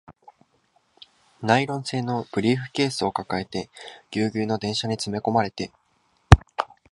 [1.43, 3.69] ナイロン製のブリーフケースを抱えて、
[4.09, 5.71] ギュウギュウの電車に詰め込まれて